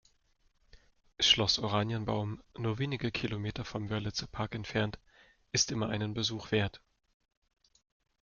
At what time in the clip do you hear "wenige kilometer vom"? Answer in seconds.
2.79-3.91